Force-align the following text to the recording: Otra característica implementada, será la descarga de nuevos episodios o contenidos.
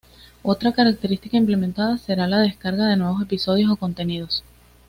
Otra 0.41 0.71
característica 0.73 1.37
implementada, 1.37 1.95
será 1.99 2.25
la 2.25 2.39
descarga 2.41 2.87
de 2.87 2.95
nuevos 2.97 3.21
episodios 3.21 3.69
o 3.69 3.75
contenidos. 3.75 4.43